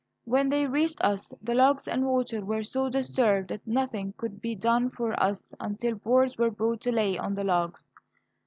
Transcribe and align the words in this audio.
When 0.25 0.49
they 0.49 0.65
reached 0.65 0.99
us, 1.01 1.31
the 1.43 1.53
logs 1.53 1.87
and 1.87 2.07
water 2.07 2.43
were 2.43 2.63
so 2.63 2.89
disturbed 2.89 3.49
that 3.49 3.67
nothing 3.67 4.15
could 4.17 4.41
be 4.41 4.55
done 4.55 4.89
for 4.89 5.13
us 5.21 5.53
until 5.59 5.93
boards 5.93 6.39
were 6.39 6.49
brought 6.49 6.81
to 6.81 6.91
lay 6.91 7.19
on 7.19 7.35
the 7.35 7.43
logs. 7.43 7.91